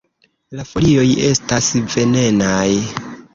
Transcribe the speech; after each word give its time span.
La 0.59 0.63
folioj 0.69 1.03
estas 1.27 1.69
venenaj. 1.97 2.65